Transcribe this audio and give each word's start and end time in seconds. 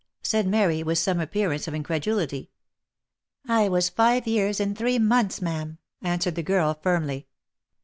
said 0.23 0.47
Mary, 0.47 0.81
with 0.81 0.97
some 0.97 1.19
appearance 1.19 1.67
of 1.67 1.75
incredulity." 1.75 2.49
I 3.47 3.69
was 3.69 3.89
five 3.89 4.25
years 4.25 4.59
and 4.59 4.75
three 4.75 4.97
months, 4.97 5.43
ma'am," 5.43 5.77
answered 6.01 6.33
the 6.33 6.41
girl 6.41 6.73
firmly. 6.81 7.27